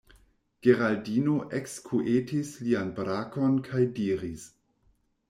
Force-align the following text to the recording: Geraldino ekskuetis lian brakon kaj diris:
Geraldino 0.67 1.35
ekskuetis 1.59 2.53
lian 2.63 2.89
brakon 3.01 3.61
kaj 3.69 3.83
diris: 4.01 4.49